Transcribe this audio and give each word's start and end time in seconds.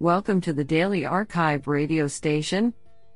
Welcome 0.00 0.40
to 0.42 0.52
the 0.52 0.62
Daily 0.62 1.02
arXiv 1.02 1.66
radio 1.66 2.06
station, 2.06 2.72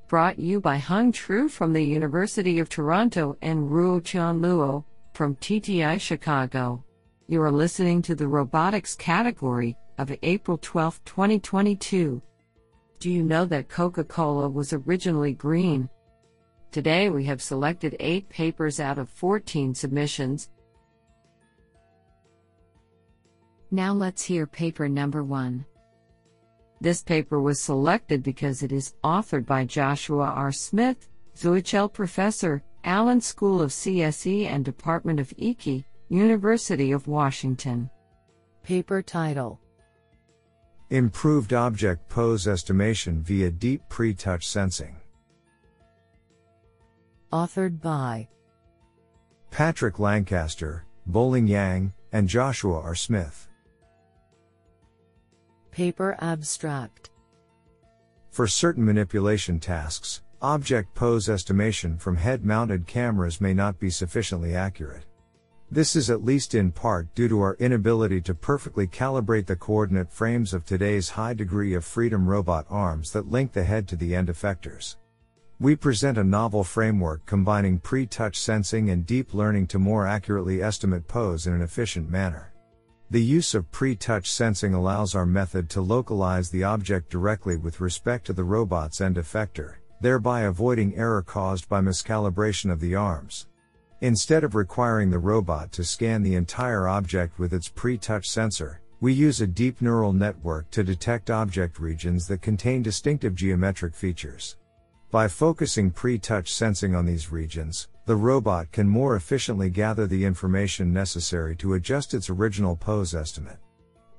brought 0.09 0.37
you 0.37 0.61
by 0.61 0.79
Hung 0.79 1.13
Tru 1.13 1.49
from 1.49 1.73
the 1.73 1.81
University 1.81 2.59
of 2.59 2.69
Toronto 2.69 3.37
and 3.41 3.71
Ruotian 3.71 4.41
Luo 4.41 4.83
from 5.15 5.37
TTI 5.37 6.01
Chicago. 6.01 6.85
You 7.29 7.41
are 7.41 7.53
listening 7.53 8.03
to 8.03 8.17
the 8.17 8.27
robotics 8.27 8.97
category 8.97 9.77
of 9.99 10.13
April 10.25 10.59
12, 10.59 11.05
2022. 11.05 12.21
Do 12.99 13.11
you 13.13 13.23
know 13.23 13.45
that 13.45 13.69
Coca 13.69 14.03
Cola 14.03 14.49
was 14.49 14.73
originally 14.73 15.35
green? 15.35 15.89
Today 16.73 17.11
we 17.11 17.23
have 17.27 17.41
selected 17.41 17.95
8 18.01 18.29
papers 18.29 18.81
out 18.81 18.99
of 18.99 19.09
14 19.09 19.73
submissions. 19.73 20.51
Now 23.71 23.93
let's 23.93 24.25
hear 24.25 24.49
paper 24.49 24.89
number 24.89 25.23
1. 25.23 25.65
This 26.83 27.01
paper 27.01 27.41
was 27.41 27.61
selected 27.61 28.25
because 28.25 28.65
it 28.65 28.73
is 28.73 28.95
authored 29.05 29.47
by 29.47 29.65
Joshua 29.65 30.25
R. 30.25 30.51
Smith, 30.51 31.09
Zeutschel 31.37 31.89
Professor, 31.89 32.61
Allen 32.83 33.21
School 33.21 33.63
of 33.63 33.71
CSE 33.71 34.47
and 34.49 34.65
Department 34.65 35.21
of 35.21 35.29
Eki, 35.37 35.85
University 36.09 36.91
of 36.91 37.07
Washington. 37.07 37.89
Paper 38.65 39.01
title 39.01 39.61
Improved 40.91 41.53
Object 41.53 42.09
Pose 42.09 42.49
Estimation 42.49 43.23
via 43.23 43.53
Deep 43.53 43.83
Pre 43.89 44.13
Touch 44.13 44.49
Sensing. 44.49 44.97
Authored 47.33 47.81
by 47.81 48.27
Patrick 49.53 50.01
Lancaster, 50.01 50.85
Boling 51.07 51.47
Yang, 51.47 51.93
and 52.11 52.29
Joshua 52.29 52.81
R. 52.81 52.97
Smith. 52.97 53.49
Paper 55.73 56.15
Abstract 56.21 57.09
For 58.31 58.47
certain 58.47 58.85
manipulation 58.85 59.59
tasks, 59.59 60.21
object 60.43 60.95
pose 60.95 61.31
estimation 61.31 61.97
from 61.97 62.15
head 62.17 62.45
mounted 62.45 62.87
cameras 62.87 63.41
may 63.41 63.55
not 63.55 63.81
be 63.81 63.89
sufficiently 63.89 64.55
accurate. 64.55 65.07
This 65.71 65.97
is 65.97 66.11
at 66.11 66.23
least 66.23 66.55
in 66.55 66.73
part 66.73 67.15
due 67.15 67.27
to 67.27 67.41
our 67.41 67.55
inability 67.55 68.21
to 68.21 68.35
perfectly 68.35 68.87
calibrate 68.87 69.47
the 69.47 69.57
coordinate 69.57 70.13
frames 70.13 70.53
of 70.53 70.67
today's 70.67 71.09
high 71.09 71.33
degree 71.33 71.73
of 71.73 71.87
freedom 71.87 72.29
robot 72.29 72.67
arms 72.69 73.11
that 73.13 73.31
link 73.31 73.53
the 73.53 73.65
head 73.65 73.89
to 73.89 73.97
the 73.97 74.15
end 74.15 74.29
effectors. 74.29 74.97
We 75.59 75.75
present 75.75 76.19
a 76.19 76.25
novel 76.25 76.65
framework 76.65 77.25
combining 77.25 77.79
pre 77.79 78.05
touch 78.05 78.39
sensing 78.39 78.91
and 78.91 79.07
deep 79.07 79.33
learning 79.33 79.69
to 79.69 79.79
more 79.79 80.07
accurately 80.07 80.63
estimate 80.63 81.09
pose 81.09 81.47
in 81.47 81.55
an 81.55 81.63
efficient 81.63 82.11
manner. 82.11 82.52
The 83.13 83.23
use 83.23 83.53
of 83.55 83.71
pre-touch 83.71 84.33
sensing 84.33 84.73
allows 84.73 85.15
our 85.15 85.27
method 85.27 85.69
to 85.69 85.83
localize 85.83 86.49
the 86.49 86.65
object 86.65 87.11
directly 87.11 87.59
with 87.59 87.79
respect 87.79 88.25
to 88.25 88.33
the 88.33 88.43
robot's 88.43 89.03
end 89.03 89.17
effector, 89.17 89.75
thereby 90.01 90.45
avoiding 90.45 90.97
error 90.97 91.21
caused 91.21 91.69
by 91.69 91.83
miscalibration 91.83 92.73
of 92.73 92.81
the 92.81 92.95
arms. 92.95 93.49
Instead 94.01 94.45
of 94.45 94.55
requiring 94.55 95.11
the 95.11 95.19
robot 95.19 95.73
to 95.73 95.85
scan 95.85 96.23
the 96.23 96.37
entire 96.37 96.89
object 96.89 97.39
with 97.39 97.53
its 97.53 97.69
pre-touch 97.69 98.31
sensor, 98.31 98.81
we 99.03 99.13
use 99.13 99.43
a 99.43 99.47
deep 99.47 99.83
neural 99.83 100.15
network 100.15 100.71
to 100.71 100.83
detect 100.83 101.29
object 101.29 101.79
regions 101.79 102.27
that 102.29 102.41
contain 102.41 102.83
distinctive 102.83 103.35
geometric 103.35 103.95
features. 103.95 104.57
By 105.11 105.29
focusing 105.29 105.91
pre-touch 105.91 106.51
sensing 106.51 106.95
on 106.95 107.05
these 107.05 107.31
regions, 107.31 107.89
the 108.05 108.17
robot 108.17 108.73
can 108.73 108.89
more 108.89 109.15
efficiently 109.15 109.71
gather 109.71 110.07
the 110.07 110.25
information 110.25 110.93
necessary 110.93 111.55
to 111.57 111.75
adjust 111.75 112.15
its 112.15 112.29
original 112.29 112.75
pose 112.75 113.15
estimate. 113.15 113.59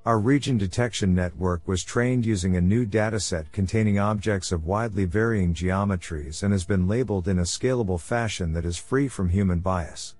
Our 0.05 0.19
region 0.19 0.57
detection 0.57 1.13
network 1.13 1.67
was 1.67 1.83
trained 1.83 2.25
using 2.25 2.55
a 2.55 2.61
new 2.61 2.85
dataset 2.85 3.51
containing 3.51 3.99
objects 3.99 4.51
of 4.51 4.65
widely 4.65 5.05
varying 5.05 5.53
geometries 5.53 6.43
and 6.43 6.51
has 6.51 6.65
been 6.65 6.87
labeled 6.87 7.27
in 7.27 7.39
a 7.39 7.43
scalable 7.43 7.99
fashion 7.99 8.53
that 8.53 8.65
is 8.65 8.77
free 8.77 9.07
from 9.07 9.29
human 9.29 9.59
bias. 9.59 10.15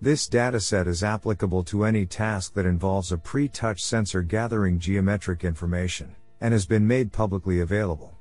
This 0.00 0.28
dataset 0.28 0.86
is 0.86 1.02
applicable 1.02 1.64
to 1.64 1.84
any 1.84 2.06
task 2.06 2.54
that 2.54 2.66
involves 2.66 3.10
a 3.10 3.18
pre-touch 3.18 3.82
sensor 3.82 4.22
gathering 4.22 4.78
geometric 4.78 5.44
information, 5.44 6.14
and 6.40 6.52
has 6.52 6.66
been 6.66 6.86
made 6.86 7.12
publicly 7.12 7.60
available. 7.60 8.16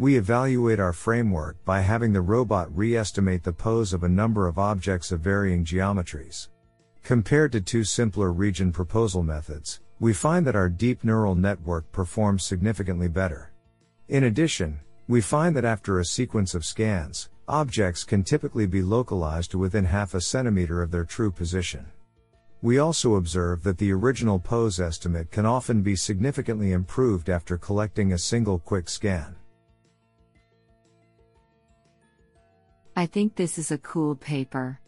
We 0.00 0.16
evaluate 0.16 0.80
our 0.80 0.94
framework 0.94 1.62
by 1.66 1.82
having 1.82 2.14
the 2.14 2.22
robot 2.22 2.74
re-estimate 2.74 3.44
the 3.44 3.52
pose 3.52 3.92
of 3.92 4.02
a 4.02 4.08
number 4.08 4.48
of 4.48 4.58
objects 4.58 5.12
of 5.12 5.20
varying 5.20 5.62
geometries. 5.62 6.48
Compared 7.02 7.52
to 7.52 7.60
two 7.60 7.84
simpler 7.84 8.32
region 8.32 8.72
proposal 8.72 9.22
methods, 9.22 9.80
we 9.98 10.14
find 10.14 10.46
that 10.46 10.56
our 10.56 10.70
deep 10.70 11.04
neural 11.04 11.34
network 11.34 11.92
performs 11.92 12.44
significantly 12.44 13.08
better. 13.08 13.52
In 14.08 14.24
addition, 14.24 14.80
we 15.06 15.20
find 15.20 15.54
that 15.54 15.66
after 15.66 16.00
a 16.00 16.04
sequence 16.06 16.54
of 16.54 16.64
scans, 16.64 17.28
objects 17.46 18.02
can 18.02 18.24
typically 18.24 18.64
be 18.64 18.80
localized 18.80 19.50
to 19.50 19.58
within 19.58 19.84
half 19.84 20.14
a 20.14 20.20
centimeter 20.22 20.80
of 20.80 20.90
their 20.90 21.04
true 21.04 21.30
position. 21.30 21.84
We 22.62 22.78
also 22.78 23.16
observe 23.16 23.64
that 23.64 23.76
the 23.76 23.92
original 23.92 24.38
pose 24.38 24.80
estimate 24.80 25.30
can 25.30 25.44
often 25.44 25.82
be 25.82 25.94
significantly 25.94 26.72
improved 26.72 27.28
after 27.28 27.58
collecting 27.58 28.14
a 28.14 28.18
single 28.18 28.58
quick 28.58 28.88
scan. 28.88 29.36
I 33.00 33.06
think 33.06 33.34
this 33.34 33.56
is 33.56 33.70
a 33.70 33.78
cool 33.78 34.14
paper. 34.14 34.78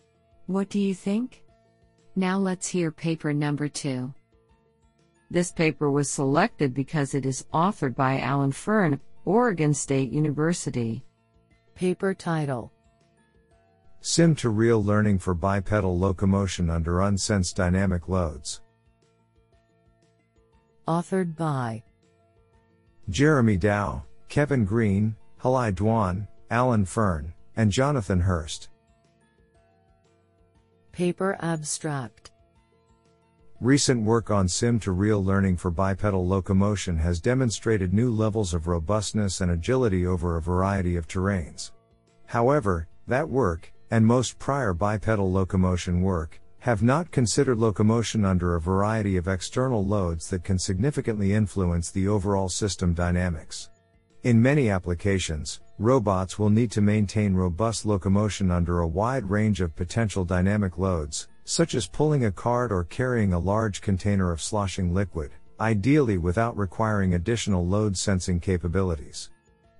What 0.44 0.68
do 0.68 0.78
you 0.78 0.94
think? 0.94 1.44
Now 2.14 2.36
let's 2.36 2.68
hear 2.68 2.90
paper 2.92 3.32
number 3.32 3.68
two. 3.68 4.12
This 5.30 5.50
paper 5.50 5.90
was 5.90 6.10
selected 6.12 6.74
because 6.74 7.14
it 7.14 7.24
is 7.24 7.46
authored 7.54 7.96
by 7.96 8.20
Alan 8.20 8.52
Fern, 8.52 9.00
Oregon 9.24 9.72
State 9.72 10.12
University. 10.12 11.02
Paper 11.74 12.12
title 12.12 12.70
Sim 14.02 14.34
to 14.34 14.50
Real 14.50 14.84
Learning 14.84 15.18
for 15.18 15.32
Bipedal 15.32 15.98
Locomotion 15.98 16.68
Under 16.68 17.00
Unsensed 17.00 17.56
Dynamic 17.56 18.10
Loads. 18.10 18.60
Authored 20.86 21.34
by 21.34 21.82
Jeremy 23.08 23.56
Dao, 23.56 24.02
Kevin 24.28 24.66
Green, 24.66 25.16
Helei 25.40 25.72
Duan, 25.72 26.28
Alan 26.50 26.84
Fern, 26.84 27.32
and 27.56 27.70
Jonathan 27.70 28.20
Hurst. 28.20 28.68
Paper 30.92 31.36
Abstract 31.40 32.30
Recent 33.60 34.02
work 34.02 34.30
on 34.30 34.48
sim 34.48 34.80
to 34.80 34.92
real 34.92 35.24
learning 35.24 35.56
for 35.56 35.70
bipedal 35.70 36.26
locomotion 36.26 36.96
has 36.98 37.20
demonstrated 37.20 37.94
new 37.94 38.10
levels 38.10 38.54
of 38.54 38.66
robustness 38.66 39.40
and 39.40 39.52
agility 39.52 40.04
over 40.04 40.36
a 40.36 40.42
variety 40.42 40.96
of 40.96 41.06
terrains. 41.06 41.70
However, 42.26 42.88
that 43.06 43.28
work, 43.28 43.72
and 43.90 44.04
most 44.04 44.38
prior 44.38 44.74
bipedal 44.74 45.30
locomotion 45.30 46.02
work, 46.02 46.40
have 46.58 46.82
not 46.82 47.10
considered 47.10 47.58
locomotion 47.58 48.24
under 48.24 48.54
a 48.54 48.60
variety 48.60 49.16
of 49.16 49.28
external 49.28 49.84
loads 49.84 50.28
that 50.30 50.44
can 50.44 50.58
significantly 50.58 51.32
influence 51.32 51.90
the 51.90 52.08
overall 52.08 52.48
system 52.48 52.94
dynamics. 52.94 53.70
In 54.22 54.40
many 54.40 54.70
applications, 54.70 55.60
robots 55.82 56.38
will 56.38 56.48
need 56.48 56.70
to 56.70 56.80
maintain 56.80 57.34
robust 57.34 57.84
locomotion 57.84 58.50
under 58.52 58.80
a 58.80 58.86
wide 58.86 59.28
range 59.28 59.60
of 59.60 59.74
potential 59.74 60.24
dynamic 60.24 60.78
loads, 60.78 61.28
such 61.44 61.74
as 61.74 61.88
pulling 61.88 62.24
a 62.24 62.30
cart 62.32 62.70
or 62.70 62.84
carrying 62.84 63.32
a 63.32 63.38
large 63.38 63.80
container 63.80 64.30
of 64.30 64.40
sloshing 64.40 64.94
liquid, 64.94 65.32
ideally 65.58 66.18
without 66.18 66.56
requiring 66.56 67.14
additional 67.14 67.66
load 67.66 67.96
sensing 67.96 68.38
capabilities. 68.38 69.30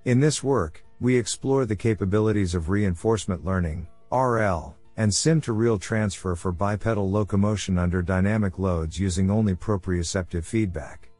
In 0.05 0.19
this 0.19 0.43
work, 0.43 0.85
we 0.99 1.17
explore 1.17 1.67
the 1.67 1.77
capabilities 1.77 2.57
of 2.57 2.69
reinforcement 2.69 3.45
learning, 3.45 3.87
RL, 4.11 4.75
and 4.97 5.15
sim 5.15 5.41
to 5.43 5.53
real 5.53 5.79
transfer 5.79 6.35
for 6.35 6.51
bipedal 6.51 7.11
locomotion 7.11 7.79
under 7.79 8.03
dynamic 8.03 8.59
loads 8.59 8.99
using 8.99 9.31
only 9.31 9.55
proprioceptive 9.55 10.45
feedback. 10.45 11.12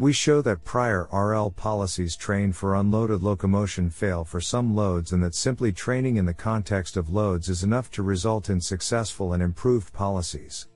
We 0.00 0.12
show 0.12 0.42
that 0.42 0.62
prior 0.62 1.08
RL 1.12 1.50
policies 1.50 2.14
trained 2.14 2.54
for 2.54 2.76
unloaded 2.76 3.20
locomotion 3.20 3.90
fail 3.90 4.24
for 4.24 4.40
some 4.40 4.76
loads 4.76 5.10
and 5.10 5.20
that 5.24 5.34
simply 5.34 5.72
training 5.72 6.18
in 6.18 6.24
the 6.24 6.32
context 6.32 6.96
of 6.96 7.10
loads 7.10 7.48
is 7.48 7.64
enough 7.64 7.90
to 7.92 8.04
result 8.04 8.48
in 8.48 8.60
successful 8.60 9.32
and 9.32 9.42
improved 9.42 9.92
policies. 9.92 10.68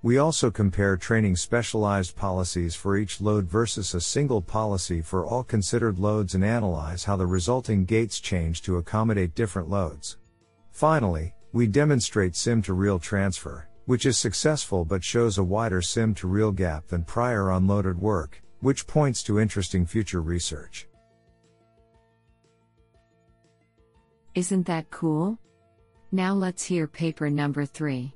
We 0.00 0.16
also 0.16 0.50
compare 0.50 0.96
training 0.96 1.36
specialized 1.36 2.16
policies 2.16 2.74
for 2.74 2.96
each 2.96 3.20
load 3.20 3.44
versus 3.44 3.92
a 3.92 4.00
single 4.00 4.40
policy 4.40 5.02
for 5.02 5.26
all 5.26 5.44
considered 5.44 5.98
loads 5.98 6.34
and 6.34 6.42
analyze 6.42 7.04
how 7.04 7.16
the 7.16 7.26
resulting 7.26 7.84
gaits 7.84 8.20
change 8.20 8.62
to 8.62 8.78
accommodate 8.78 9.34
different 9.34 9.68
loads. 9.68 10.16
Finally, 10.70 11.34
we 11.52 11.66
demonstrate 11.66 12.34
sim 12.34 12.62
to 12.62 12.72
real 12.72 12.98
transfer, 12.98 13.68
which 13.84 14.06
is 14.06 14.16
successful 14.16 14.86
but 14.86 15.04
shows 15.04 15.36
a 15.36 15.44
wider 15.44 15.82
sim 15.82 16.14
to 16.14 16.26
real 16.26 16.52
gap 16.52 16.86
than 16.88 17.04
prior 17.04 17.50
unloaded 17.50 18.00
work, 18.00 18.41
which 18.62 18.86
points 18.86 19.22
to 19.24 19.38
interesting 19.38 19.84
future 19.84 20.22
research. 20.22 20.88
Isn't 24.34 24.64
that 24.66 24.88
cool? 24.90 25.38
Now 26.12 26.32
let's 26.32 26.64
hear 26.64 26.86
paper 26.86 27.28
number 27.28 27.66
3. 27.66 28.14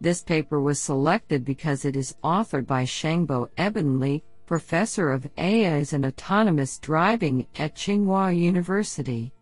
This 0.00 0.22
paper 0.22 0.60
was 0.60 0.80
selected 0.80 1.44
because 1.44 1.84
it 1.84 1.96
is 1.96 2.14
authored 2.22 2.66
by 2.66 2.84
Shangbo 2.84 3.48
Ebenli, 3.58 4.22
Professor 4.46 5.10
of 5.10 5.28
AIs 5.36 5.92
and 5.92 6.06
Autonomous 6.06 6.78
Driving 6.78 7.46
at 7.56 7.74
Tsinghua 7.74 8.36
University. 8.36 9.32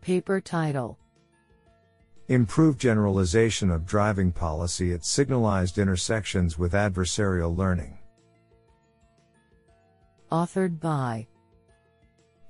Paper 0.00 0.40
title 0.40 0.98
Improved 2.28 2.80
generalization 2.80 3.70
of 3.70 3.86
driving 3.86 4.32
policy 4.32 4.92
at 4.92 5.04
signalized 5.04 5.78
intersections 5.78 6.58
with 6.58 6.72
adversarial 6.72 7.56
learning. 7.56 7.99
Authored 10.30 10.78
by 10.78 11.26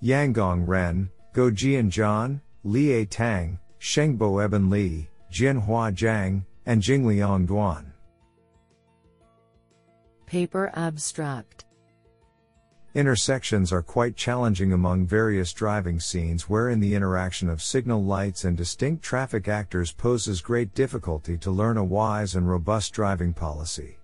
Yangang 0.02 0.66
Ren, 0.66 1.10
Guojian 1.34 1.90
Zhan, 1.90 2.40
Liye 2.64 3.06
Tang, 3.08 3.58
Shengbo 3.78 4.42
Eben 4.44 4.68
Li, 4.68 5.08
Jianhua 5.32 5.94
Zhang, 5.94 6.44
and 6.66 6.82
Jingliang 6.82 7.46
Duan. 7.46 7.86
Paper 10.26 10.70
Abstract 10.74 11.64
Intersections 12.94 13.72
are 13.72 13.82
quite 13.82 14.16
challenging 14.16 14.72
among 14.72 15.06
various 15.06 15.52
driving 15.52 16.00
scenes 16.00 16.48
wherein 16.48 16.80
the 16.80 16.94
interaction 16.94 17.48
of 17.48 17.62
signal 17.62 18.04
lights 18.04 18.44
and 18.44 18.56
distinct 18.56 19.02
traffic 19.02 19.46
actors 19.46 19.92
poses 19.92 20.40
great 20.40 20.74
difficulty 20.74 21.38
to 21.38 21.52
learn 21.52 21.76
a 21.76 21.84
wise 21.84 22.34
and 22.34 22.48
robust 22.48 22.92
driving 22.92 23.32
policy. 23.32 23.99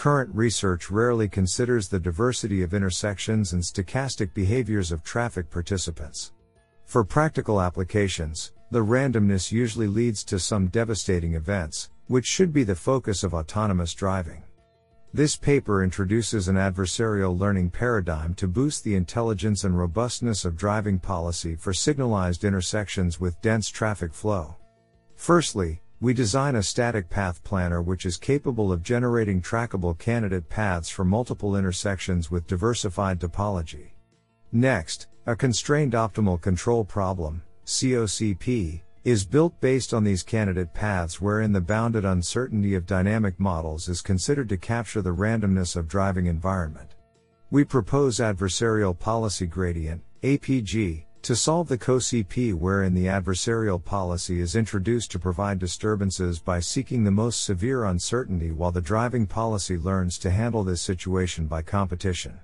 Current 0.00 0.34
research 0.34 0.90
rarely 0.90 1.28
considers 1.28 1.86
the 1.86 2.00
diversity 2.00 2.62
of 2.62 2.72
intersections 2.72 3.52
and 3.52 3.62
stochastic 3.62 4.32
behaviors 4.32 4.92
of 4.92 5.04
traffic 5.04 5.50
participants. 5.50 6.32
For 6.86 7.04
practical 7.04 7.60
applications, 7.60 8.52
the 8.70 8.82
randomness 8.82 9.52
usually 9.52 9.88
leads 9.88 10.24
to 10.24 10.38
some 10.38 10.68
devastating 10.68 11.34
events, 11.34 11.90
which 12.06 12.24
should 12.24 12.50
be 12.50 12.64
the 12.64 12.74
focus 12.74 13.24
of 13.24 13.34
autonomous 13.34 13.92
driving. 13.92 14.42
This 15.12 15.36
paper 15.36 15.84
introduces 15.84 16.48
an 16.48 16.56
adversarial 16.56 17.38
learning 17.38 17.68
paradigm 17.68 18.32
to 18.36 18.48
boost 18.48 18.82
the 18.82 18.94
intelligence 18.94 19.64
and 19.64 19.78
robustness 19.78 20.46
of 20.46 20.56
driving 20.56 20.98
policy 20.98 21.56
for 21.56 21.74
signalized 21.74 22.44
intersections 22.44 23.20
with 23.20 23.38
dense 23.42 23.68
traffic 23.68 24.14
flow. 24.14 24.56
Firstly, 25.14 25.82
we 26.02 26.14
design 26.14 26.56
a 26.56 26.62
static 26.62 27.10
path 27.10 27.44
planner 27.44 27.82
which 27.82 28.06
is 28.06 28.16
capable 28.16 28.72
of 28.72 28.82
generating 28.82 29.42
trackable 29.42 29.98
candidate 29.98 30.48
paths 30.48 30.88
for 30.88 31.04
multiple 31.04 31.56
intersections 31.56 32.30
with 32.30 32.46
diversified 32.46 33.20
topology. 33.20 33.90
Next, 34.50 35.08
a 35.26 35.36
constrained 35.36 35.92
optimal 35.92 36.40
control 36.40 36.84
problem, 36.84 37.42
COCP, 37.66 38.80
is 39.04 39.26
built 39.26 39.60
based 39.60 39.92
on 39.92 40.02
these 40.02 40.22
candidate 40.22 40.72
paths 40.72 41.20
wherein 41.20 41.52
the 41.52 41.60
bounded 41.60 42.06
uncertainty 42.06 42.74
of 42.74 42.86
dynamic 42.86 43.38
models 43.38 43.88
is 43.88 44.00
considered 44.00 44.48
to 44.48 44.56
capture 44.56 45.02
the 45.02 45.14
randomness 45.14 45.76
of 45.76 45.86
driving 45.86 46.26
environment. 46.26 46.96
We 47.50 47.64
propose 47.64 48.18
adversarial 48.18 48.98
policy 48.98 49.46
gradient, 49.46 50.02
APG, 50.22 51.04
to 51.22 51.36
solve 51.36 51.68
the 51.68 51.78
COCP 51.78 52.54
wherein 52.54 52.94
the 52.94 53.06
adversarial 53.06 53.82
policy 53.84 54.40
is 54.40 54.56
introduced 54.56 55.10
to 55.10 55.18
provide 55.18 55.58
disturbances 55.58 56.38
by 56.38 56.60
seeking 56.60 57.04
the 57.04 57.10
most 57.10 57.44
severe 57.44 57.84
uncertainty 57.84 58.50
while 58.50 58.72
the 58.72 58.80
driving 58.80 59.26
policy 59.26 59.76
learns 59.76 60.18
to 60.18 60.30
handle 60.30 60.64
this 60.64 60.80
situation 60.80 61.46
by 61.46 61.62
competition. 61.62 62.38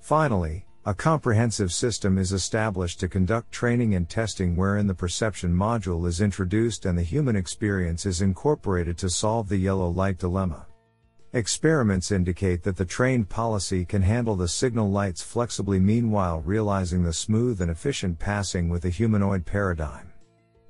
Finally, 0.00 0.64
a 0.84 0.94
comprehensive 0.94 1.72
system 1.72 2.16
is 2.16 2.32
established 2.32 2.98
to 3.00 3.08
conduct 3.08 3.52
training 3.52 3.94
and 3.94 4.08
testing 4.08 4.56
wherein 4.56 4.86
the 4.86 4.94
perception 4.94 5.54
module 5.54 6.06
is 6.06 6.20
introduced 6.20 6.86
and 6.86 6.96
the 6.96 7.02
human 7.02 7.36
experience 7.36 8.06
is 8.06 8.22
incorporated 8.22 8.96
to 8.96 9.10
solve 9.10 9.48
the 9.48 9.58
yellow 9.58 9.90
light 9.90 10.18
dilemma. 10.18 10.67
Experiments 11.34 12.10
indicate 12.10 12.62
that 12.62 12.78
the 12.78 12.86
trained 12.86 13.28
policy 13.28 13.84
can 13.84 14.00
handle 14.00 14.34
the 14.34 14.48
signal 14.48 14.90
lights 14.90 15.22
flexibly 15.22 15.78
meanwhile 15.78 16.40
realizing 16.40 17.02
the 17.02 17.12
smooth 17.12 17.60
and 17.60 17.70
efficient 17.70 18.18
passing 18.18 18.70
with 18.70 18.86
a 18.86 18.88
humanoid 18.88 19.44
paradigm. 19.44 20.10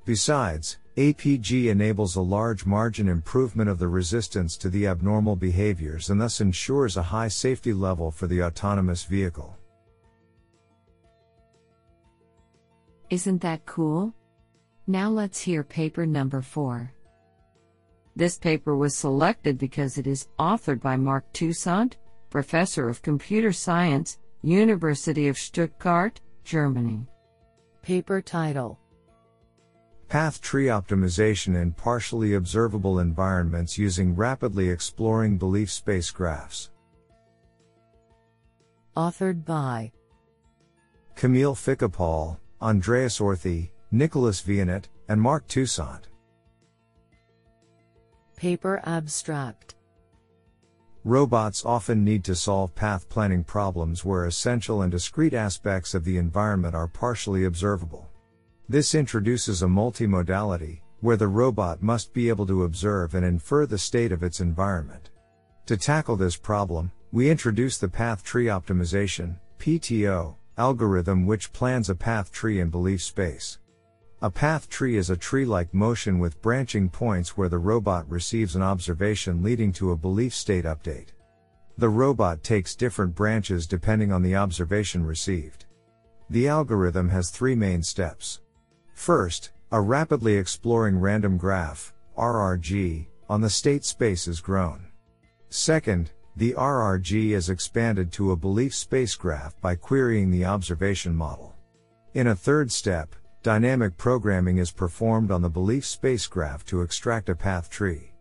Besides, 0.05 0.79
APG 0.97 1.67
enables 1.67 2.17
a 2.17 2.21
large 2.21 2.67
margin 2.67 3.09
improvement 3.09 3.71
of 3.71 3.79
the 3.79 3.87
resistance 3.87 4.57
to 4.57 4.69
the 4.69 4.89
abnormal 4.89 5.37
behaviors 5.37 6.11
and 6.11 6.21
thus 6.21 6.41
ensures 6.41 6.97
a 6.97 7.03
high 7.05 7.29
safety 7.29 7.73
level 7.73 8.11
for 8.11 8.27
the 8.27 8.43
autonomous 8.43 9.05
vehicle. 9.05 9.57
Isn't 13.11 13.43
that 13.43 13.65
cool? 13.65 14.13
Now 14.89 15.09
let's 15.09 15.41
hear 15.41 15.63
paper 15.63 16.05
number 16.05 16.43
4. 16.43 16.91
This 18.19 18.37
paper 18.37 18.77
was 18.77 18.97
selected 18.97 19.59
because 19.59 19.97
it 19.97 20.09
is 20.09 20.27
authored 20.41 20.81
by 20.81 20.97
Mark 20.97 21.33
Toussaint, 21.33 21.99
Professor 22.31 22.89
of 22.89 23.01
Computer 23.01 23.53
Science, 23.53 24.19
University 24.43 25.29
of 25.29 25.39
Stuttgart, 25.39 26.21
Germany. 26.43 27.07
Paper 27.81 28.21
title 28.21 28.81
Path 30.09 30.41
tree 30.41 30.67
optimization 30.67 31.63
in 31.63 31.71
partially 31.71 32.35
observable 32.35 32.99
environments 32.99 33.79
using 33.79 34.17
rapidly 34.17 34.69
exploring 34.69 35.39
belief 35.39 35.71
space 35.71 36.11
graphs. 36.11 36.71
Authored 38.97 39.45
by 39.45 39.93
Camille 41.15 41.55
Phiquepal, 41.55 42.41
Andreas 42.61 43.21
Orthey, 43.21 43.71
Nicholas 43.93 44.43
Vianet, 44.43 44.87
and 45.09 45.23
Mark 45.23 45.47
Toussaint. 45.47 46.09
Paper 48.39 48.81
Abstract 48.85 49.75
Robots 51.03 51.65
often 51.65 52.05
need 52.05 52.23
to 52.23 52.37
solve 52.37 52.73
path 52.73 53.09
planning 53.09 53.43
problems 53.43 54.05
where 54.05 54.27
essential 54.27 54.83
and 54.83 54.93
discrete 54.93 55.35
aspects 55.35 55.93
of 55.93 56.05
the 56.05 56.19
environment 56.19 56.73
are 56.73 56.87
partially 56.87 57.47
observable. 57.47 58.09
This 58.69 58.95
introduces 58.95 59.63
a 59.63 59.67
multimodality, 59.67 60.83
where 61.01 61.17
the 61.17 61.27
robot 61.27 61.83
must 61.83 62.13
be 62.13 62.29
able 62.29 62.47
to 62.47 62.63
observe 62.63 63.17
and 63.17 63.27
infer 63.27 63.67
the 63.67 63.77
state 63.77 64.13
of 64.13 64.23
its 64.23 64.39
environment. 64.39 65.11
To 65.67 65.77
tackle 65.77 66.15
this 66.15 66.37
problem, 66.37 66.93
we 67.11 67.31
introduce 67.31 67.77
the 67.77 67.89
Path 67.89 68.23
Tree 68.23 68.47
Optimization, 68.47 69.41
PTO, 69.59 70.37
algorithm 70.57 71.27
which 71.27 71.53
plans 71.53 71.91
a 71.91 71.95
path 71.97 72.31
tree 72.31 72.61
in 72.61 72.71
belief 72.71 73.03
space. 73.03 73.59
A 74.21 74.29
path 74.29 74.69
tree 74.69 74.97
is 74.97 75.11
a 75.11 75.17
tree 75.17 75.45
like 75.45 75.73
motion 75.73 76.19
with 76.19 76.43
branching 76.43 76.89
points 76.89 77.37
where 77.37 77.49
the 77.49 77.59
robot 77.59 78.11
receives 78.11 78.57
an 78.57 78.63
observation 78.63 79.45
leading 79.45 79.73
to 79.75 79.93
a 79.93 79.97
belief 79.97 80.35
state 80.35 80.65
update. 80.65 81.11
The 81.77 81.89
robot 81.89 82.43
takes 82.43 82.75
different 82.75 83.15
branches 83.15 83.69
depending 83.69 84.11
on 84.11 84.23
the 84.23 84.35
observation 84.35 85.05
received. 85.05 85.67
The 86.31 86.49
algorithm 86.49 87.09
has 87.11 87.31
three 87.31 87.55
main 87.55 87.81
steps. 87.81 88.41
First, 88.93 89.53
a 89.71 89.81
rapidly 89.81 90.35
exploring 90.35 90.99
random 90.99 91.37
graph, 91.37 91.95
RRG, 92.17 93.07
on 93.29 93.41
the 93.41 93.49
state 93.49 93.85
space 93.85 94.27
is 94.27 94.41
grown. 94.41 94.89
Second, 95.49 96.11
the 96.35 96.55
RRG 96.55 97.31
is 97.31 97.51
expanded 97.51 98.11
to 98.13 98.33
a 98.33 98.37
belief 98.37 98.75
space 98.75 99.15
graph 99.15 99.61
by 99.61 99.77
querying 99.77 100.33
the 100.33 100.45
observation 100.45 101.15
model. 101.15 101.55
In 102.15 102.27
a 102.27 102.35
third 102.35 102.73
step, 102.73 103.15
dynamic 103.49 103.97
programming 103.97 104.59
is 104.59 104.71
performed 104.71 105.31
on 105.31 105.41
the 105.41 105.49
belief 105.49 105.83
space 105.87 106.27
graph 106.27 106.67
to 106.67 106.83
extract 106.83 107.31
a 107.31 107.35
path 107.35 107.71
tree. 107.71 108.13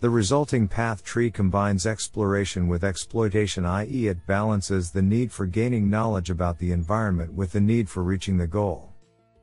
The 0.00 0.08
resulting 0.08 0.66
path 0.66 1.04
tree 1.04 1.30
combines 1.30 1.84
exploration 1.84 2.68
with 2.68 2.82
exploitation, 2.82 3.66
i.e., 3.66 4.06
it 4.06 4.26
balances 4.26 4.90
the 4.90 5.02
need 5.02 5.30
for 5.30 5.44
gaining 5.44 5.90
knowledge 5.90 6.30
about 6.30 6.58
the 6.58 6.72
environment 6.72 7.34
with 7.34 7.52
the 7.52 7.60
need 7.60 7.86
for 7.86 8.02
reaching 8.02 8.38
the 8.38 8.46
goal. 8.46 8.94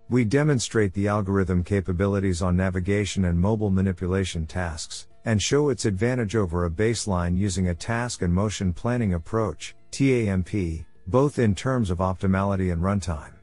We 0.10 0.26
demonstrate 0.26 0.94
the 0.94 1.08
algorithm 1.08 1.64
capabilities 1.64 2.42
on 2.42 2.58
navigation 2.58 3.26
and 3.26 3.40
mobile 3.40 3.70
manipulation 3.70 4.48
tasks, 4.48 5.10
and 5.26 5.40
show 5.40 5.70
its 5.70 5.86
advantage 5.86 6.36
over 6.36 6.66
a 6.66 6.72
baseline 6.72 7.38
using 7.38 7.68
a 7.68 7.76
task 7.76 8.24
and 8.24 8.34
motion 8.34 8.74
planning 8.74 9.14
approach, 9.14 9.76
TAMP, 9.92 10.88
both 11.06 11.38
in 11.38 11.54
terms 11.54 11.92
of 11.92 12.00
optimality 12.00 12.74
and 12.74 12.82
runtime. 12.82 13.39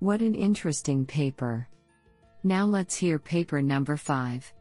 What 0.00 0.20
an 0.20 0.36
interesting 0.36 1.04
paper. 1.04 1.66
Now 2.44 2.64
let's 2.66 2.94
hear 2.94 3.18
paper 3.18 3.60
number 3.60 3.96
5. 3.96 4.52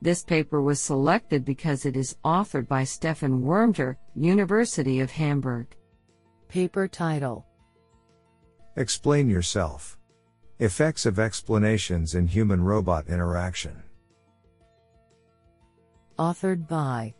This 0.00 0.24
paper 0.24 0.62
was 0.62 0.80
selected 0.80 1.44
because 1.44 1.84
it 1.84 1.96
is 1.96 2.16
authored 2.24 2.66
by 2.66 2.84
Stefan 2.84 3.42
Wermter, 3.42 3.96
University 4.16 5.00
of 5.00 5.10
Hamburg. 5.10 5.66
Paper 6.48 6.88
title 6.88 7.46
Explain 8.76 9.28
yourself. 9.28 9.98
Effects 10.60 11.04
of 11.04 11.18
explanations 11.18 12.14
in 12.14 12.26
human 12.26 12.64
robot 12.64 13.08
interaction. 13.08 13.82
Authored 16.18 16.66
by 16.66 17.14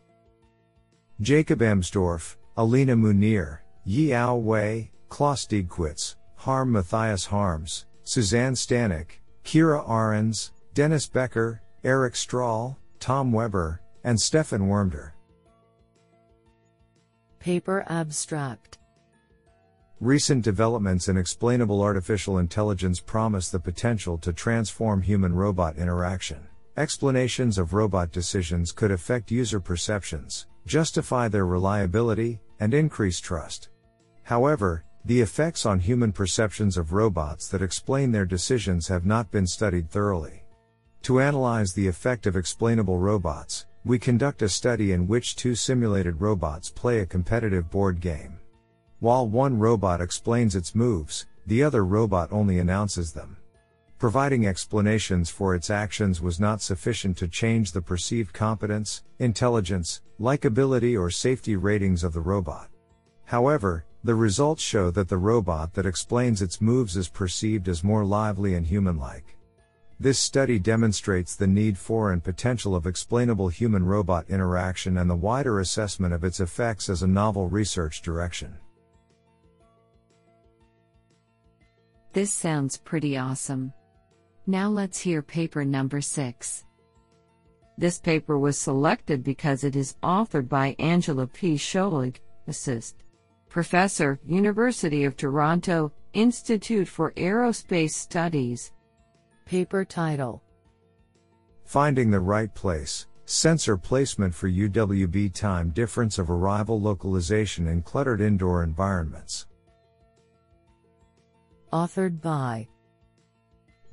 Jakob 1.21 1.59
Ambsdorf, 1.59 2.37
Alina 2.57 2.95
Munir, 2.95 3.59
Yiyao 3.87 4.41
Wei, 4.41 4.91
Klaas 5.09 5.47
Degkwitz, 5.47 6.15
Harm 6.43 6.73
Matthias 6.73 7.25
Harms, 7.27 7.85
Susanne 8.03 8.53
Stannek, 8.53 9.21
Kira 9.45 9.81
Ahrens, 9.87 10.51
Dennis 10.73 11.07
Becker, 11.07 11.61
Eric 11.85 12.17
Strahl, 12.17 12.77
Tom 12.99 13.31
Weber, 13.31 13.79
and 14.03 14.19
Stefan 14.19 14.67
Wermter. 14.67 15.13
Paper 17.39 17.85
Abstract 17.87 18.77
Recent 20.01 20.43
developments 20.43 21.07
in 21.07 21.15
explainable 21.15 21.81
artificial 21.81 22.39
intelligence 22.39 22.99
promise 22.99 23.49
the 23.49 23.57
potential 23.57 24.17
to 24.17 24.33
transform 24.33 25.01
human 25.01 25.33
robot 25.33 25.77
interaction. 25.77 26.45
Explanations 26.75 27.57
of 27.57 27.73
robot 27.73 28.11
decisions 28.11 28.73
could 28.73 28.91
affect 28.91 29.31
user 29.31 29.61
perceptions, 29.61 30.47
justify 30.65 31.29
their 31.29 31.45
reliability, 31.45 32.41
and 32.59 32.73
increase 32.73 33.21
trust. 33.21 33.69
However, 34.23 34.83
the 35.05 35.19
effects 35.19 35.65
on 35.65 35.79
human 35.79 36.13
perceptions 36.13 36.77
of 36.77 36.93
robots 36.93 37.49
that 37.49 37.61
explain 37.61 38.11
their 38.11 38.25
decisions 38.25 38.87
have 38.87 39.05
not 39.05 39.29
been 39.31 39.45
studied 39.45 39.89
thoroughly. 39.89 40.43
To 41.03 41.19
analyze 41.19 41.73
the 41.73 41.87
effect 41.87 42.25
of 42.25 42.37
explainable 42.37 42.97
robots, 42.97 43.65
we 43.83 43.99
conduct 43.99 44.41
a 44.41 44.47
study 44.47 44.93
in 44.93 45.07
which 45.07 45.35
two 45.35 45.55
simulated 45.55 46.21
robots 46.21 46.69
play 46.69 46.99
a 46.99 47.05
competitive 47.05 47.69
board 47.69 47.99
game. 47.99 48.39
While 48.99 49.27
one 49.27 49.59
robot 49.59 49.99
explains 49.99 50.55
its 50.55 50.73
moves, 50.73 51.25
the 51.45 51.61
other 51.61 51.83
robot 51.83 52.31
only 52.31 52.59
announces 52.59 53.11
them. 53.11 53.35
Providing 53.99 54.47
explanations 54.47 55.29
for 55.29 55.53
its 55.53 55.69
actions 55.69 56.21
was 56.21 56.39
not 56.39 56.61
sufficient 56.61 57.17
to 57.17 57.27
change 57.27 57.73
the 57.73 57.81
perceived 57.81 58.31
competence, 58.31 59.03
intelligence, 59.19 60.01
likability, 60.19 60.97
or 60.97 61.09
safety 61.09 61.57
ratings 61.57 62.05
of 62.05 62.13
the 62.13 62.21
robot. 62.21 62.69
However, 63.25 63.85
the 64.03 64.15
results 64.15 64.61
show 64.61 64.91
that 64.91 65.07
the 65.07 65.17
robot 65.17 65.73
that 65.73 65.85
explains 65.85 66.41
its 66.41 66.59
moves 66.59 66.97
is 66.97 67.07
perceived 67.07 67.69
as 67.69 67.83
more 67.83 68.03
lively 68.03 68.55
and 68.55 68.67
human 68.67 68.97
like. 68.97 69.37
This 69.99 70.19
study 70.19 70.59
demonstrates 70.59 71.35
the 71.35 71.47
need 71.47 71.77
for 71.77 72.11
and 72.11 72.21
potential 72.21 72.75
of 72.75 72.85
explainable 72.85 73.47
human 73.47 73.85
robot 73.85 74.25
interaction 74.29 74.97
and 74.97 75.09
the 75.09 75.15
wider 75.15 75.61
assessment 75.61 76.13
of 76.13 76.25
its 76.25 76.41
effects 76.41 76.89
as 76.89 77.03
a 77.03 77.07
novel 77.07 77.47
research 77.47 78.01
direction. 78.01 78.57
This 82.11 82.31
sounds 82.31 82.77
pretty 82.77 83.17
awesome. 83.17 83.71
Now 84.45 84.67
let's 84.67 84.99
hear 84.99 85.21
paper 85.21 85.63
number 85.63 86.01
6. 86.01 86.65
This 87.77 87.99
paper 87.99 88.37
was 88.37 88.57
selected 88.57 89.23
because 89.23 89.63
it 89.63 89.75
is 89.75 89.95
authored 90.03 90.49
by 90.49 90.75
Angela 90.79 91.25
P. 91.25 91.55
Schoellig, 91.55 92.17
Assist. 92.47 93.02
Professor, 93.53 94.19
University 94.25 95.03
of 95.03 95.15
Toronto, 95.15 95.91
Institute 96.13 96.87
for 96.87 97.11
Aerospace 97.11 97.91
Studies. 97.91 98.71
Paper 99.45 99.85
title 99.85 100.41
Finding 101.63 102.09
the 102.09 102.19
right 102.19 102.51
place, 102.55 103.05
sensor 103.25 103.77
placement 103.77 104.33
for 104.33 104.49
UWB 104.49 105.31
time 105.35 105.69
difference 105.69 106.17
of 106.17 106.31
arrival 106.31 106.81
localization 106.81 107.67
in 107.67 107.83
cluttered 107.83 108.21
indoor 108.21 108.63
environments. 108.63 109.45
Authored 111.71 112.21
by 112.21 112.67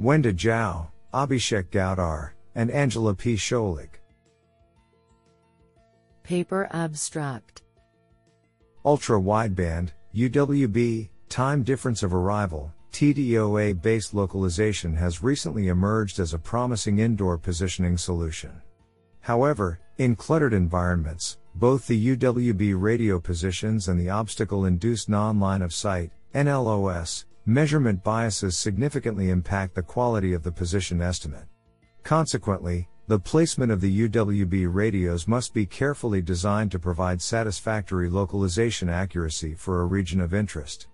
Wenda 0.00 0.33
Zhao, 0.33 0.88
Abhishek 1.12 1.64
Goudar, 1.64 2.31
and 2.55 2.71
Angela 2.71 3.14
P. 3.14 3.35
Schoellig. 3.35 3.90
Paper 6.23 6.67
Abstract 6.73 7.61
Ultra 8.83 9.21
wideband, 9.21 9.91
UWB, 10.15 11.11
time 11.29 11.63
difference 11.63 12.03
of 12.03 12.15
arrival, 12.15 12.73
TDOA 12.93 13.83
based 13.83 14.15
localization 14.15 14.97
has 14.97 15.23
recently 15.23 15.69
emerged 15.69 16.19
as 16.19 16.33
a 16.33 16.39
promising 16.39 16.99
indoor 16.99 17.37
positioning 17.37 17.99
solution. 17.99 18.63
However, 19.21 19.81
in 19.99 20.17
cluttered 20.17 20.55
environments, 20.55 21.37
both 21.55 21.87
the 21.87 22.17
UWB 22.17 22.75
radio 22.81 23.21
positions 23.21 23.89
and 23.89 24.01
the 24.01 24.09
obstacle 24.09 24.65
induced 24.65 25.11
non 25.11 25.39
line 25.39 25.61
of 25.61 25.75
sight, 25.75 26.11
NLOS, 26.35 27.27
measurement 27.45 28.03
biases 28.03 28.57
significantly 28.57 29.29
impact 29.29 29.75
the 29.75 29.83
quality 29.83 30.33
of 30.33 30.43
the 30.43 30.53
position 30.53 31.03
estimate. 31.03 31.45
Consequently, 32.03 32.89
the 33.11 33.19
placement 33.19 33.73
of 33.73 33.81
the 33.81 34.09
UWB 34.09 34.73
radios 34.73 35.26
must 35.26 35.52
be 35.52 35.67
carefully 35.67 36.23
designed 36.23 36.71
to 36.71 36.79
provide 36.79 37.21
satisfactory 37.21 38.09
localization 38.09 38.88
accuracy 38.88 39.52
for 39.52 39.81
a 39.81 39.85
region 39.85 40.21
of 40.21 40.33
interest. 40.33 40.87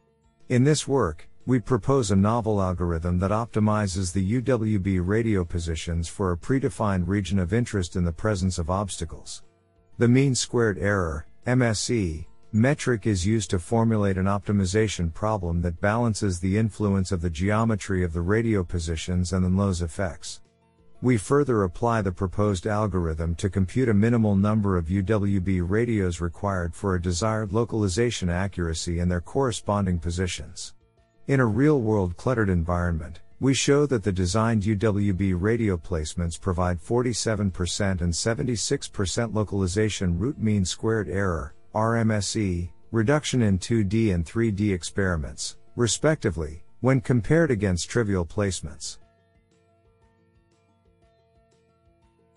In 0.49 0.65
this 0.65 0.89
work, 0.89 1.29
we 1.45 1.61
propose 1.61 2.11
a 2.11 2.17
novel 2.17 2.63
algorithm 2.63 3.19
that 3.19 3.33
optimizes 3.33 4.15
the 4.15 4.41
UWB 4.41 5.07
radio 5.07 5.45
positions 5.45 6.09
for 6.09 6.33
a 6.33 6.39
predefined 6.39 7.07
region 7.07 7.39
of 7.39 7.53
interest 7.53 7.97
in 7.97 8.05
the 8.05 8.13
presence 8.13 8.57
of 8.57 8.71
obstacles. 8.71 9.43
The 9.99 10.09
mean 10.09 10.35
squared 10.35 10.79
error, 10.79 11.27
MSE, 11.47 12.25
Metric 12.51 13.07
is 13.07 13.27
used 13.27 13.51
to 13.51 13.59
formulate 13.59 14.17
an 14.17 14.25
optimization 14.25 15.13
problem 15.13 15.61
that 15.61 15.83
balances 15.83 16.41
the 16.41 16.57
influence 16.57 17.13
of 17.13 17.21
the 17.21 17.29
geometry 17.29 18.03
of 18.03 18.15
the 18.15 18.23
radio 18.23 18.65
positions 18.65 19.35
and 19.35 19.45
the 19.45 19.51
NLOS 19.51 19.83
effects. 19.83 20.41
We 21.07 21.19
further 21.19 21.63
apply 21.63 22.03
the 22.03 22.11
proposed 22.11 22.67
algorithm 22.67 23.37
to 23.37 23.49
compute 23.49 23.89
a 23.89 23.95
minimal 23.95 24.35
number 24.35 24.77
of 24.77 24.87
UWB 24.87 25.63
radios 25.65 26.21
required 26.21 26.75
for 26.75 26.97
a 26.97 27.01
desired 27.01 27.53
localization 27.53 28.29
accuracy 28.29 28.99
and 28.99 29.09
their 29.09 29.21
corresponding 29.21 30.01
positions. 30.01 30.75
In 31.29 31.39
a 31.39 31.47
real 31.47 31.81
world 31.81 32.17
cluttered 32.17 32.49
environment, 32.49 33.21
we 33.39 33.55
show 33.55 33.87
that 33.87 34.03
the 34.03 34.11
designed 34.11 34.65
UWB 34.65 35.41
radio 35.41 35.77
placements 35.77 36.41
provide 36.41 36.83
47% 36.83 38.01
and 38.01 38.13
76% 38.13 39.33
localization 39.33 40.19
root 40.19 40.39
mean 40.41 40.65
squared 40.65 41.09
error, 41.09 41.55
RMSE, 41.73 42.73
reduction 42.91 43.43
in 43.43 43.61
2D 43.61 44.13
and 44.13 44.27
3D 44.27 44.75
experiments, 44.75 45.57
respectively, 45.77 46.65
when 46.81 47.01
compared 47.01 47.53
against 47.53 47.89
trivial 47.89 48.27
placements. 48.27 48.99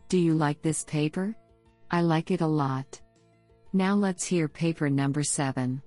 Do 0.10 0.18
you 0.18 0.34
like 0.34 0.60
this 0.64 0.84
paper? 0.86 1.36
I 1.92 2.02
like 2.02 2.32
it 2.32 2.42
a 2.42 2.48
lot. 2.48 3.00
Now 3.74 3.94
let's 3.94 4.26
hear 4.26 4.48
paper 4.48 4.90
number 4.90 5.22
7. 5.22 5.80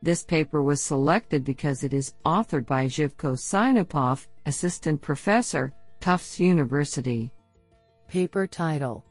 This 0.00 0.24
paper 0.24 0.62
was 0.62 0.82
selected 0.82 1.44
because 1.44 1.84
it 1.84 1.92
is 1.92 2.14
authored 2.24 2.64
by 2.64 2.86
Jivko 2.86 3.36
Sinapov, 3.36 4.26
Assistant 4.46 5.02
Professor, 5.02 5.74
Tufts 6.00 6.40
University. 6.40 7.30
Paper 8.08 8.46
title 8.46 9.04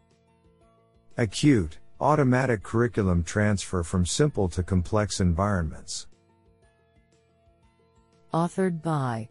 Acute, 1.18 1.78
Automatic 2.00 2.64
curriculum 2.64 3.24
transfer 3.24 3.84
from 3.84 4.08
simple 4.08 4.50
to 4.50 4.64
complex 4.64 5.20
environments. 5.20 6.08
Authored 8.34 8.82
by 8.82 9.30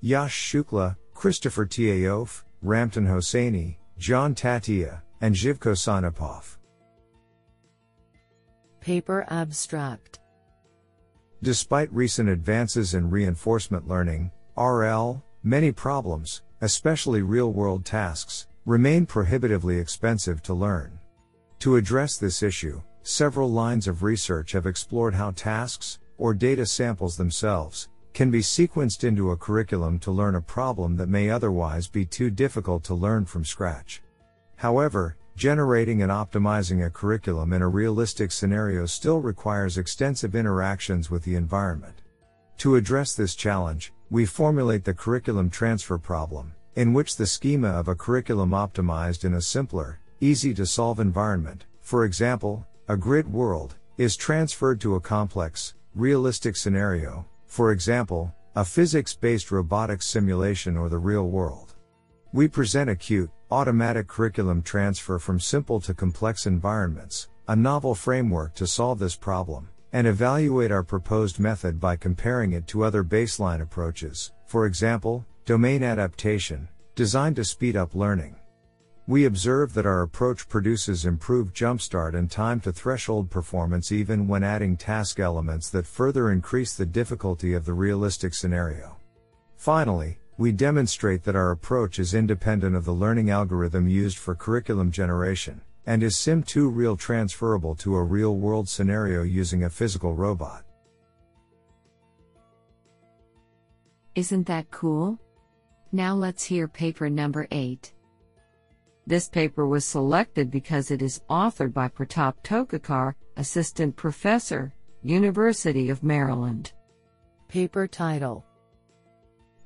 Yash 0.00 0.52
Shukla, 0.52 0.96
Christopher 1.14 1.66
Thierauf, 1.66 2.44
Ramtin 2.64 3.06
Hosseini, 3.06 3.76
Gyan 3.98 4.34
Tatiya, 4.34 5.02
and 5.20 5.34
Jivko 5.34 5.72
Sinapov. 5.74 6.56
Paper 8.80 9.26
Abstract 9.28 10.20
Despite 11.42 11.92
recent 11.92 12.28
advances 12.28 12.94
in 12.94 13.10
reinforcement 13.10 13.88
learning, 13.88 14.30
RL, 14.56 15.22
many 15.42 15.72
problems, 15.72 16.42
especially 16.60 17.22
real 17.22 17.52
world 17.52 17.84
tasks, 17.84 18.46
remain 18.66 19.06
prohibitively 19.06 19.78
expensive 19.78 20.42
to 20.42 20.54
learn. 20.54 20.98
To 21.60 21.76
address 21.76 22.16
this 22.16 22.42
issue, 22.42 22.82
several 23.02 23.50
lines 23.50 23.86
of 23.86 24.02
research 24.02 24.52
have 24.52 24.66
explored 24.66 25.14
how 25.14 25.30
tasks, 25.32 25.98
or 26.18 26.34
data 26.34 26.64
samples 26.64 27.16
themselves, 27.16 27.88
can 28.12 28.30
be 28.30 28.40
sequenced 28.40 29.04
into 29.04 29.30
a 29.30 29.36
curriculum 29.36 29.98
to 30.00 30.10
learn 30.10 30.34
a 30.34 30.40
problem 30.40 30.96
that 30.96 31.08
may 31.08 31.30
otherwise 31.30 31.88
be 31.88 32.04
too 32.04 32.30
difficult 32.30 32.84
to 32.84 32.94
learn 32.94 33.24
from 33.24 33.44
scratch. 33.44 34.02
However, 34.56 35.16
generating 35.36 36.02
and 36.02 36.12
optimizing 36.12 36.84
a 36.84 36.90
curriculum 36.90 37.52
in 37.52 37.62
a 37.62 37.68
realistic 37.68 38.30
scenario 38.30 38.84
still 38.84 39.20
requires 39.20 39.78
extensive 39.78 40.34
interactions 40.34 41.10
with 41.10 41.22
the 41.24 41.34
environment. 41.34 42.02
To 42.58 42.76
address 42.76 43.14
this 43.14 43.34
challenge, 43.34 43.92
we 44.10 44.26
formulate 44.26 44.84
the 44.84 44.92
curriculum 44.92 45.48
transfer 45.48 45.96
problem, 45.96 46.52
in 46.74 46.92
which 46.92 47.16
the 47.16 47.26
schema 47.26 47.68
of 47.68 47.88
a 47.88 47.94
curriculum 47.94 48.50
optimized 48.50 49.24
in 49.24 49.34
a 49.34 49.40
simpler, 49.40 50.00
easy 50.20 50.52
to 50.54 50.66
solve 50.66 51.00
environment, 51.00 51.64
for 51.80 52.04
example, 52.04 52.66
a 52.88 52.96
grid 52.96 53.32
world, 53.32 53.76
is 53.96 54.16
transferred 54.16 54.80
to 54.80 54.96
a 54.96 55.00
complex, 55.00 55.74
realistic 55.94 56.56
scenario, 56.56 57.26
for 57.50 57.72
example, 57.72 58.32
a 58.54 58.64
physics 58.64 59.12
based 59.12 59.50
robotics 59.50 60.06
simulation 60.06 60.76
or 60.76 60.88
the 60.88 60.96
real 60.96 61.28
world. 61.28 61.74
We 62.32 62.46
present 62.46 62.88
acute, 62.88 63.28
automatic 63.50 64.06
curriculum 64.06 64.62
transfer 64.62 65.18
from 65.18 65.40
simple 65.40 65.80
to 65.80 65.92
complex 65.92 66.46
environments, 66.46 67.28
a 67.48 67.56
novel 67.56 67.96
framework 67.96 68.54
to 68.54 68.68
solve 68.68 69.00
this 69.00 69.16
problem, 69.16 69.68
and 69.92 70.06
evaluate 70.06 70.70
our 70.70 70.84
proposed 70.84 71.40
method 71.40 71.80
by 71.80 71.96
comparing 71.96 72.52
it 72.52 72.68
to 72.68 72.84
other 72.84 73.02
baseline 73.02 73.62
approaches, 73.62 74.30
for 74.46 74.66
example, 74.66 75.26
domain 75.44 75.82
adaptation, 75.82 76.68
designed 76.94 77.34
to 77.34 77.44
speed 77.44 77.76
up 77.76 77.96
learning. 77.96 78.36
We 79.10 79.24
observe 79.24 79.74
that 79.74 79.86
our 79.86 80.02
approach 80.02 80.48
produces 80.48 81.04
improved 81.04 81.52
jumpstart 81.52 82.14
and 82.14 82.30
time 82.30 82.60
to 82.60 82.70
threshold 82.70 83.28
performance 83.28 83.90
even 83.90 84.28
when 84.28 84.44
adding 84.44 84.76
task 84.76 85.18
elements 85.18 85.68
that 85.70 85.84
further 85.84 86.30
increase 86.30 86.76
the 86.76 86.86
difficulty 86.86 87.54
of 87.54 87.64
the 87.64 87.72
realistic 87.72 88.34
scenario. 88.34 88.98
Finally, 89.56 90.20
we 90.38 90.52
demonstrate 90.52 91.24
that 91.24 91.34
our 91.34 91.50
approach 91.50 91.98
is 91.98 92.14
independent 92.14 92.76
of 92.76 92.84
the 92.84 92.92
learning 92.92 93.30
algorithm 93.30 93.88
used 93.88 94.16
for 94.16 94.36
curriculum 94.36 94.92
generation, 94.92 95.60
and 95.86 96.04
is 96.04 96.14
Sim2 96.14 96.72
real 96.72 96.96
transferable 96.96 97.74
to 97.74 97.96
a 97.96 98.04
real 98.04 98.36
world 98.36 98.68
scenario 98.68 99.24
using 99.24 99.64
a 99.64 99.70
physical 99.70 100.14
robot. 100.14 100.62
Isn't 104.14 104.46
that 104.46 104.70
cool? 104.70 105.18
Now 105.90 106.14
let's 106.14 106.44
hear 106.44 106.68
paper 106.68 107.10
number 107.10 107.48
8. 107.50 107.92
This 109.10 109.28
paper 109.28 109.66
was 109.66 109.84
selected 109.84 110.52
because 110.52 110.92
it 110.92 111.02
is 111.02 111.22
authored 111.28 111.72
by 111.72 111.88
Pratap 111.88 112.34
Tokekar, 112.44 113.16
Assistant 113.36 113.96
Professor, 113.96 114.72
University 115.02 115.90
of 115.90 116.04
Maryland. 116.04 116.72
Paper 117.48 117.88
title 117.88 118.44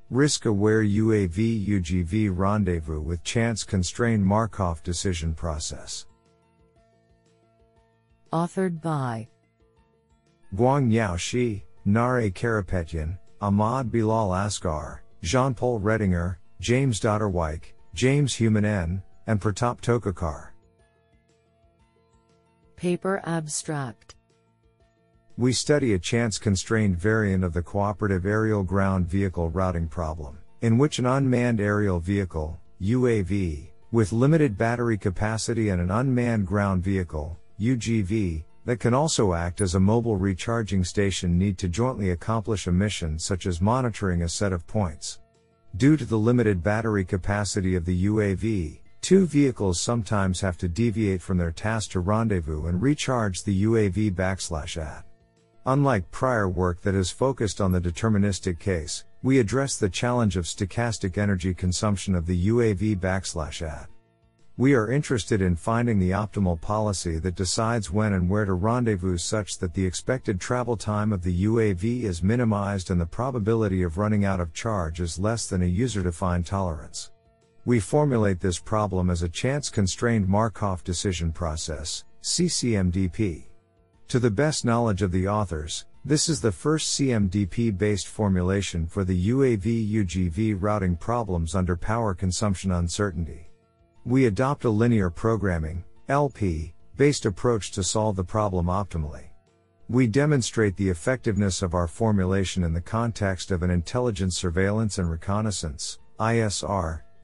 Risk 0.09 0.47
aware 0.47 0.83
UAV 0.83 1.63
UGV 1.67 2.35
rendezvous 2.35 2.99
with 2.99 3.23
chance 3.23 3.63
constrained 3.63 4.25
Markov 4.25 4.81
decision 4.81 5.35
process. 5.35 6.07
Authored 8.33 8.81
by 8.81 9.27
Guangyao 10.55 11.19
Shi, 11.19 11.63
Nare 11.85 12.31
Karapetyan, 12.31 13.19
Ahmad 13.41 13.91
Bilal 13.91 14.29
Asghar, 14.29 15.01
Jean 15.21 15.53
Paul 15.53 15.79
Reddinger, 15.79 16.37
James 16.59 16.99
Dotterweich, 16.99 17.73
James 17.93 18.33
Humann, 18.33 19.03
and 19.27 19.41
Pratap 19.41 19.81
Tokekar. 19.81 20.49
Paper 22.75 23.21
Abstract 23.25 24.15
We 25.37 25.53
study 25.53 25.93
a 25.93 25.99
chance 25.99 26.37
constrained 26.37 26.97
variant 26.97 27.43
of 27.43 27.53
the 27.53 27.61
cooperative 27.61 28.25
aerial 28.25 28.63
ground 28.63 29.07
vehicle 29.07 29.49
routing 29.49 29.87
problem, 29.87 30.37
in 30.61 30.77
which 30.77 30.99
an 30.99 31.05
unmanned 31.05 31.59
aerial 31.59 31.99
vehicle, 31.99 32.59
UAV, 32.81 33.69
with 33.91 34.11
limited 34.11 34.57
battery 34.57 34.97
capacity 34.97 35.69
and 35.69 35.81
an 35.81 35.91
unmanned 35.91 36.45
ground 36.45 36.83
vehicle, 36.83 37.39
UGV, 37.59 38.43
that 38.65 38.79
can 38.79 38.93
also 38.93 39.33
act 39.33 39.61
as 39.61 39.75
a 39.75 39.79
mobile 39.79 40.17
recharging 40.17 40.83
station 40.83 41.37
need 41.37 41.57
to 41.59 41.69
jointly 41.69 42.09
accomplish 42.09 42.67
a 42.67 42.71
mission 42.71 43.17
such 43.17 43.45
as 43.45 43.61
monitoring 43.61 44.23
a 44.23 44.29
set 44.29 44.51
of 44.51 44.67
points. 44.67 45.19
Due 45.77 45.95
to 45.95 46.05
the 46.05 46.17
limited 46.17 46.63
battery 46.63 47.05
capacity 47.05 47.75
of 47.75 47.85
the 47.85 48.05
UAV, 48.05 48.79
Two 49.05 49.27
vehicles 49.27 49.79
sometimes 49.79 50.41
have 50.41 50.57
to 50.57 50.67
deviate 50.67 51.21
from 51.21 51.37
their 51.37 51.51
task 51.51 51.91
to 51.91 51.99
rendezvous 51.99 52.65
and 52.65 52.81
recharge 52.81 53.43
the 53.43 53.63
UAV 53.63 54.11
backslash 54.15 54.81
at. 54.81 55.05
Unlike 55.67 56.09
prior 56.09 56.49
work 56.49 56.81
that 56.81 56.95
has 56.95 57.11
focused 57.11 57.61
on 57.61 57.71
the 57.71 57.79
deterministic 57.79 58.57
case, 58.57 59.03
we 59.21 59.37
address 59.37 59.77
the 59.77 59.89
challenge 59.89 60.37
of 60.37 60.45
stochastic 60.45 61.19
energy 61.19 61.53
consumption 61.53 62.15
of 62.15 62.25
the 62.25 62.47
UAV 62.47 62.99
backslash 62.99 63.61
at. 63.61 63.87
We 64.57 64.73
are 64.73 64.91
interested 64.91 65.39
in 65.39 65.55
finding 65.55 65.99
the 65.99 66.09
optimal 66.09 66.59
policy 66.59 67.19
that 67.19 67.35
decides 67.35 67.91
when 67.91 68.13
and 68.13 68.27
where 68.27 68.45
to 68.45 68.53
rendezvous 68.53 69.19
such 69.19 69.59
that 69.59 69.75
the 69.75 69.85
expected 69.85 70.41
travel 70.41 70.75
time 70.75 71.13
of 71.13 71.21
the 71.21 71.45
UAV 71.45 72.01
is 72.01 72.23
minimized 72.23 72.89
and 72.89 72.99
the 72.99 73.05
probability 73.05 73.83
of 73.83 73.99
running 73.99 74.25
out 74.25 74.39
of 74.39 74.51
charge 74.51 74.99
is 74.99 75.19
less 75.19 75.45
than 75.45 75.61
a 75.61 75.67
user 75.67 76.01
defined 76.01 76.47
tolerance. 76.47 77.11
We 77.65 77.79
formulate 77.79 78.39
this 78.39 78.59
problem 78.59 79.09
as 79.09 79.23
a 79.23 79.29
chance 79.29 79.71
constrained 79.71 80.27
Markov 80.27 80.83
decision 80.83 81.31
process, 81.31 82.05
CCMDP. 82.21 83.45
To 84.09 84.19
the 84.19 84.29
best 84.29 84.65
knowledge 84.65 85.01
of 85.01 85.11
the 85.11 85.27
authors, 85.27 85.85
this 86.05 86.29
is 86.29 86.39
the 86.39 86.51
first 86.51 86.99
CMDP 86.99 87.75
based 87.75 88.07
formulation 88.07 88.85
for 88.85 89.03
the 89.03 89.29
UAV 89.31 89.91
UGV 89.91 90.55
routing 90.59 90.95
problems 90.95 91.55
under 91.55 91.75
power 91.75 92.13
consumption 92.13 92.71
uncertainty. 92.71 93.49
We 94.05 94.27
adopt 94.27 94.65
a 94.65 94.69
linear 94.69 95.09
programming, 95.09 95.83
LP, 96.07 96.75
based 96.97 97.25
approach 97.25 97.71
to 97.71 97.83
solve 97.83 98.15
the 98.15 98.23
problem 98.23 98.67
optimally. 98.67 99.23
We 99.89 100.05
demonstrate 100.05 100.77
the 100.77 100.89
effectiveness 100.89 101.63
of 101.63 101.73
our 101.73 101.87
formulation 101.87 102.63
in 102.63 102.73
the 102.73 102.81
context 102.81 103.49
of 103.49 103.63
an 103.63 103.71
intelligence 103.71 104.37
surveillance 104.37 104.99
and 104.99 105.09
reconnaissance, 105.09 105.97
ISR, 106.19 107.01